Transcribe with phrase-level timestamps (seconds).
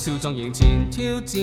[0.00, 1.36] 笑壯迎前挑戰，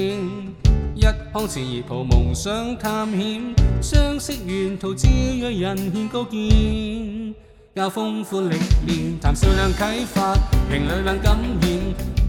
[0.95, 1.13] 一腔
[1.47, 5.07] 熾熱抱夢想探險，相識沿途照
[5.39, 7.35] 讓人獻高見。
[7.75, 8.49] 教豐富歷
[8.87, 10.33] 練，談笑量啟發，
[10.71, 11.69] 評論量感染，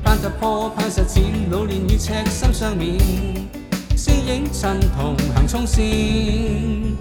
[0.05, 3.01] 攀突破攀實踐，老練與赤心相勉，
[3.97, 6.95] 私影襯同行衝線，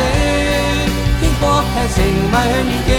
[1.19, 2.92] 天国听情，迈向远境。